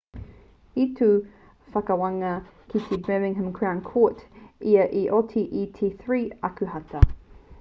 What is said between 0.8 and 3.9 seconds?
i tū te whakawānga ki te birmingham crown